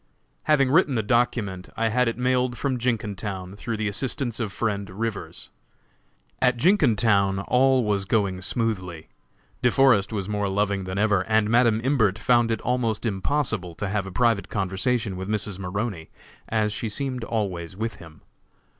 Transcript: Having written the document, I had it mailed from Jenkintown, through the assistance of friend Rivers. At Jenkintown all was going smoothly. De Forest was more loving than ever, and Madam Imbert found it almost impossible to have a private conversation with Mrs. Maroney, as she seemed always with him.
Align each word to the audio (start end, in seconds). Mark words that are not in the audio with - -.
Having 0.45 0.71
written 0.71 0.95
the 0.95 1.03
document, 1.03 1.69
I 1.77 1.89
had 1.89 2.07
it 2.07 2.17
mailed 2.17 2.57
from 2.57 2.79
Jenkintown, 2.79 3.55
through 3.55 3.77
the 3.77 3.87
assistance 3.87 4.39
of 4.39 4.51
friend 4.51 4.89
Rivers. 4.89 5.51
At 6.41 6.57
Jenkintown 6.57 7.37
all 7.47 7.83
was 7.83 8.05
going 8.05 8.41
smoothly. 8.41 9.09
De 9.61 9.69
Forest 9.69 10.11
was 10.11 10.27
more 10.27 10.49
loving 10.49 10.85
than 10.85 10.97
ever, 10.97 11.21
and 11.25 11.51
Madam 11.51 11.79
Imbert 11.83 12.17
found 12.17 12.49
it 12.49 12.61
almost 12.61 13.05
impossible 13.05 13.75
to 13.75 13.89
have 13.89 14.07
a 14.07 14.11
private 14.11 14.49
conversation 14.49 15.17
with 15.17 15.29
Mrs. 15.29 15.59
Maroney, 15.59 16.09
as 16.49 16.73
she 16.73 16.89
seemed 16.89 17.23
always 17.23 17.77
with 17.77 17.97
him. 17.97 18.21